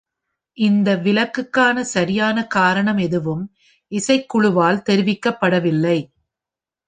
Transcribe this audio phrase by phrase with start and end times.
[0.57, 3.43] இந்த விலக்குக்கான சரியான காரணம் எதுவும்
[3.91, 5.97] இசைக்குழுவால் தெரிவிக்கப்படவில்லை.